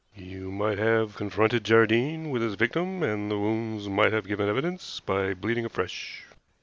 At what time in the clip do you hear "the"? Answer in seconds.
3.29-3.37